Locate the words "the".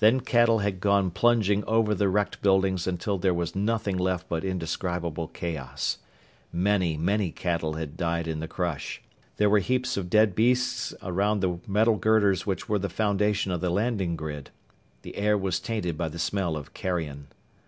1.94-2.08, 8.40-8.48, 11.42-11.60, 12.80-12.88, 13.60-13.70, 15.02-15.14, 16.08-16.18